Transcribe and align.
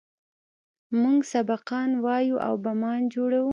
موږ 1.01 1.19
سبقان 1.33 1.89
وايو 2.05 2.37
او 2.47 2.53
بمان 2.65 3.01
جوړوو. 3.13 3.49